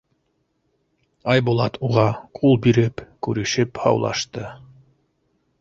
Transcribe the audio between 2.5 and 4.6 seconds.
биреп күрешеп һаулашты.